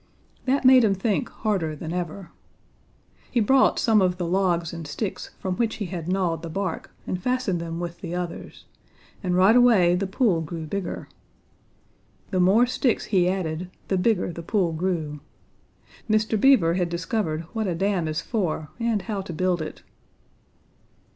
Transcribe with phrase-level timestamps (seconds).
[0.45, 2.31] That made him think harder than ever.
[3.29, 6.89] He brought some of the logs and sticks from which he had gnawed the bark
[7.05, 8.65] and fastened them with the others,
[9.21, 11.07] and right away the pool grew bigger.
[12.31, 15.19] The more sticks he added, the bigger the pool grew.
[16.09, 16.41] Mr.
[16.41, 19.83] Beaver had discovered what a dam is for and how to build it.